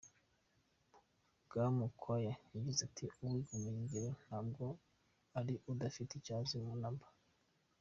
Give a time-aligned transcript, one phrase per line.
[1.45, 4.65] Rwamukwaya yagize ati “Uwiga ubumenyingiro ntabwo
[5.39, 7.07] ari udafite icyo azi namba.